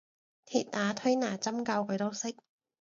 [0.47, 2.35] 鐵打推拿針灸佢都識